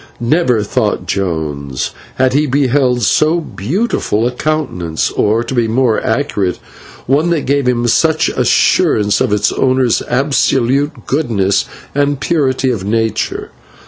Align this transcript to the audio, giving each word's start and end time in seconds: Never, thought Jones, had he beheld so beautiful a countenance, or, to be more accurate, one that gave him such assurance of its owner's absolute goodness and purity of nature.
Never, 0.19 0.63
thought 0.63 1.05
Jones, 1.05 1.91
had 2.15 2.33
he 2.33 2.47
beheld 2.47 3.03
so 3.03 3.39
beautiful 3.39 4.25
a 4.25 4.31
countenance, 4.31 5.11
or, 5.11 5.43
to 5.43 5.53
be 5.53 5.67
more 5.67 6.01
accurate, 6.03 6.57
one 7.05 7.29
that 7.29 7.45
gave 7.45 7.67
him 7.67 7.87
such 7.87 8.27
assurance 8.29 9.21
of 9.21 9.31
its 9.31 9.51
owner's 9.51 10.01
absolute 10.09 11.05
goodness 11.05 11.65
and 11.93 12.19
purity 12.19 12.71
of 12.71 12.83
nature. 12.83 13.51